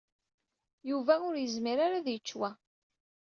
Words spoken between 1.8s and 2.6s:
ara ad yečč wa.